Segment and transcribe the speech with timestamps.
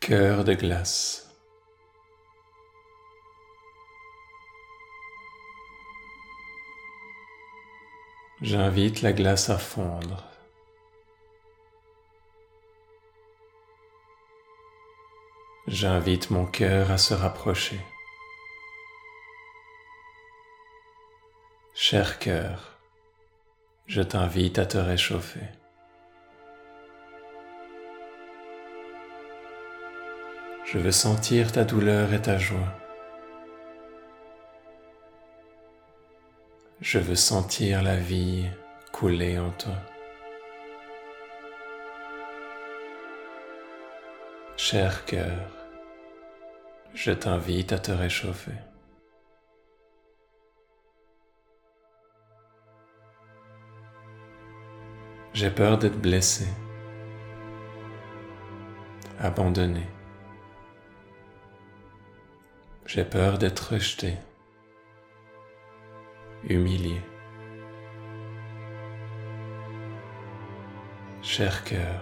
[0.00, 1.28] Cœur de glace.
[8.40, 10.24] J'invite la glace à fondre.
[15.66, 17.80] J'invite mon cœur à se rapprocher.
[21.74, 22.78] Cher cœur,
[23.86, 25.57] je t'invite à te réchauffer.
[30.70, 32.78] Je veux sentir ta douleur et ta joie.
[36.82, 38.46] Je veux sentir la vie
[38.92, 39.76] couler en toi.
[44.58, 45.50] Cher cœur,
[46.92, 48.52] je t'invite à te réchauffer.
[55.32, 56.46] J'ai peur d'être blessé,
[59.18, 59.86] abandonné.
[62.88, 64.16] J'ai peur d'être rejeté,
[66.44, 67.02] humilié.
[71.20, 72.00] Cher cœur,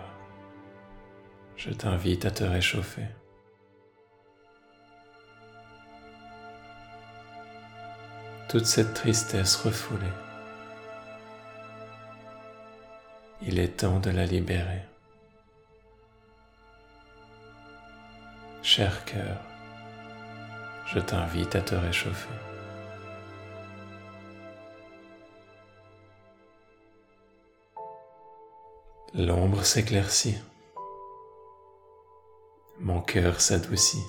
[1.57, 3.09] je t'invite à te réchauffer.
[8.49, 10.07] Toute cette tristesse refoulée,
[13.43, 14.83] il est temps de la libérer.
[18.63, 19.56] Cher cœur,
[20.87, 22.29] je t'invite à te réchauffer.
[29.15, 30.39] L'ombre s'éclaircit,
[32.79, 34.05] mon cœur s'adoucit.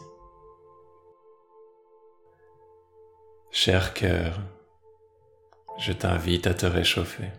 [3.51, 4.39] Cher cœur,
[5.77, 7.31] je t'invite à te réchauffer.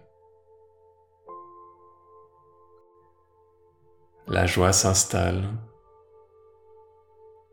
[4.27, 5.45] La joie s'installe,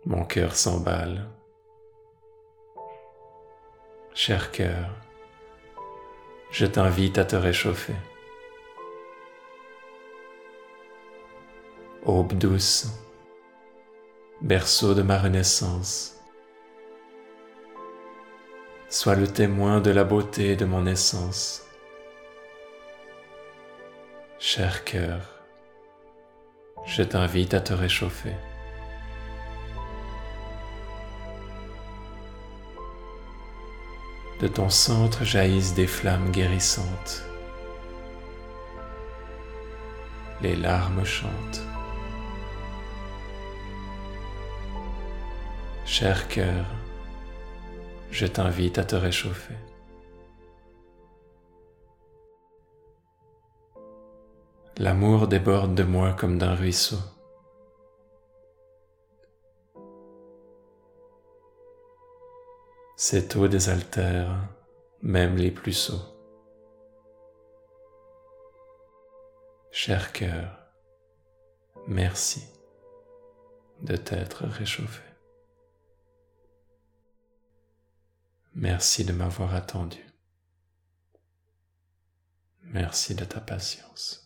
[0.06, 1.35] mon cœur s'emballe.
[4.18, 4.92] Cher cœur,
[6.50, 7.96] je t'invite à te réchauffer.
[12.06, 12.88] Aube douce,
[14.40, 16.18] berceau de ma renaissance,
[18.88, 21.68] sois le témoin de la beauté de mon essence.
[24.40, 25.44] Cher cœur,
[26.86, 28.34] je t'invite à te réchauffer.
[34.40, 37.24] De ton centre jaillissent des flammes guérissantes.
[40.42, 41.66] Les larmes chantent.
[45.86, 46.66] Cher cœur,
[48.12, 49.56] je t'invite à te réchauffer.
[54.78, 56.98] L'amour déborde de moi comme d'un ruisseau.
[62.98, 64.50] Cette eau désaltère
[65.02, 66.16] même les plus sots.
[69.70, 70.58] Cher cœur,
[71.88, 72.42] merci
[73.82, 75.04] de t'être réchauffé.
[78.54, 80.00] Merci de m'avoir attendu.
[82.64, 84.25] Merci de ta patience.